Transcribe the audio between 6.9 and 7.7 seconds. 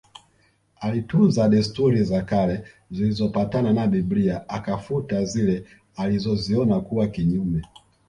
kinyume